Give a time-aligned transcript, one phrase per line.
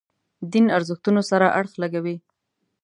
[0.51, 2.15] دین ارزښتونو سره اړخ لګوي.